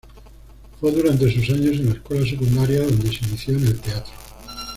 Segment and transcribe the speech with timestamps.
[0.79, 4.11] Fue durante sus años en la escuela secundaria donde se inició en el teatro.